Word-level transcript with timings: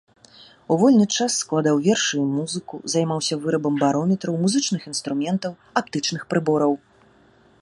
У 0.75 0.77
вольны 0.83 1.05
час 1.15 1.31
складаў 1.41 1.75
вершы 1.89 2.15
і 2.21 2.25
музыку, 2.39 2.75
займаўся 2.95 3.35
вырабам 3.45 3.75
барометраў, 3.87 4.33
музычных 4.47 4.81
інструментаў, 4.93 5.51
аптычных 5.85 6.21
прыбораў. 6.35 6.73